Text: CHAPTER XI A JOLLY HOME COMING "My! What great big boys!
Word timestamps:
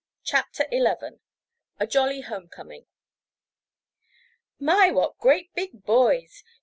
CHAPTER 0.23 0.65
XI 0.71 1.19
A 1.79 1.85
JOLLY 1.85 2.21
HOME 2.21 2.47
COMING 2.47 2.87
"My! 4.57 4.89
What 4.89 5.19
great 5.19 5.53
big 5.53 5.85
boys! 5.85 6.43